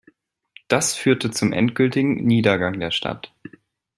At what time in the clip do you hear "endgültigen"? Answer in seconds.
1.53-2.15